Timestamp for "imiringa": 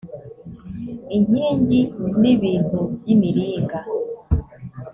3.13-3.79